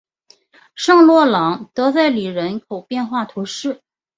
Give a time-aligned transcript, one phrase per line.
[0.73, 3.83] 圣洛朗德塞里人口变化图示